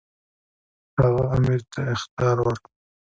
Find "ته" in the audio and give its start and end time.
1.71-1.81